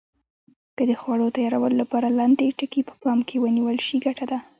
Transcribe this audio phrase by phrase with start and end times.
[0.75, 4.39] که د خوړو تیارولو لپاره لاندې ټکي په پام کې ونیول شي ګټه ده.